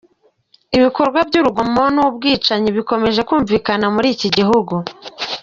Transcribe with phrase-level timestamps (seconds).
[0.77, 4.73] Ibikorwa by’urugomo n’ubwicanyi bikomeje kumvikana muri iki gihugu.